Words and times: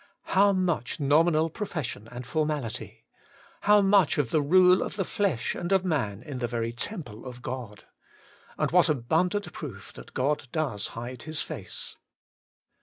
How 0.33 0.51
much 0.51 0.99
nominal 0.99 1.47
profession 1.51 2.07
and 2.11 2.25
formality! 2.25 3.05
how 3.69 3.81
much 3.81 4.17
of 4.17 4.31
the 4.31 4.41
rule 4.41 4.81
of 4.81 4.95
the 4.95 5.05
flesh 5.05 5.53
and 5.53 5.71
of 5.71 5.85
man 5.85 6.23
in 6.23 6.39
the 6.39 6.47
very 6.47 6.73
temple 6.73 7.23
of 7.23 7.43
God! 7.43 7.83
And 8.57 8.71
what 8.71 8.89
abundant 8.89 9.53
proof 9.53 9.93
that 9.93 10.15
God 10.15 10.47
does 10.51 10.87
hide 10.97 11.21
His 11.21 11.43
face 11.43 11.97